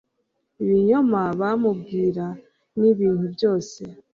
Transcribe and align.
ibinyoma 0.63 1.21
bamubwira 1.39 2.25
n'ibintu 2.79 3.25
byose 3.35 3.81